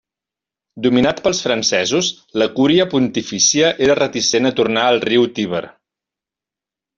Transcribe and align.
Dominat 0.85 1.19
pels 1.27 1.41
francesos, 1.47 2.09
la 2.43 2.47
Cúria 2.55 2.87
Pontifícia 2.95 3.69
era 3.89 3.97
reticent 4.01 4.51
a 4.51 4.53
tornar 4.61 4.87
al 4.87 4.99
Riu 5.05 5.29
Tíber. 5.37 5.63